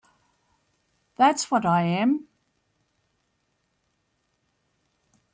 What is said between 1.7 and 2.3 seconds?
am.